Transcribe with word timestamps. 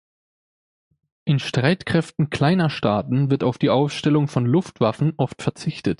In 1.25 1.37
Streitkräften 1.37 2.31
kleiner 2.31 2.71
Staaten 2.71 3.29
wird 3.29 3.43
auf 3.43 3.59
die 3.59 3.69
Aufstellung 3.69 4.27
von 4.27 4.47
Luftwaffen 4.47 5.13
oft 5.17 5.43
verzichtet. 5.43 5.89